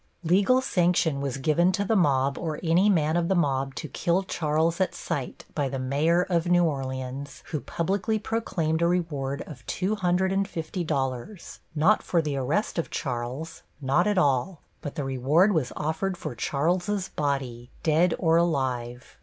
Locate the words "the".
1.85-1.95, 3.27-3.35, 5.69-5.77, 12.19-12.35, 14.95-15.03